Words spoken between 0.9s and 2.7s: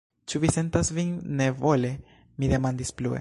vin nebone? mi